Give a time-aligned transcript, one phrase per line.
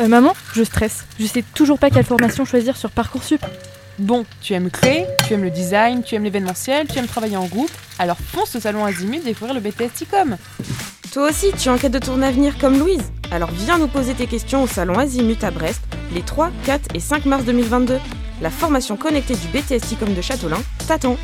[0.00, 1.04] Euh, maman, je stresse.
[1.18, 3.44] Je sais toujours pas quelle formation choisir sur Parcoursup.
[3.98, 7.44] Bon, tu aimes créer, tu aimes le design, tu aimes l'événementiel, tu aimes travailler en
[7.44, 10.38] groupe, alors fonce au salon Azimut découvrir le BTS TICOM.
[11.12, 14.14] Toi aussi, tu es en quête de ton avenir comme Louise Alors viens nous poser
[14.14, 15.82] tes questions au salon Azimut à Brest
[16.14, 17.98] les 3, 4 et 5 mars 2022.
[18.40, 21.16] La formation connectée du BTS TICOM de Châtelain t'attend